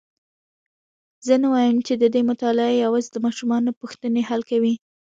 زه 1.25 1.33
نه 1.41 1.47
وایم 1.53 1.77
چې 1.87 1.93
ددې 2.03 2.21
مطالعه 2.31 2.73
یوازي 2.83 3.09
د 3.11 3.17
ماشومانو 3.25 3.77
پوښتني 3.79 4.21
حل 4.29 4.41
کوي. 4.49 4.73